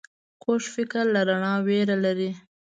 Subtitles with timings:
[0.43, 2.29] کوږ فکر له رڼا ویره لري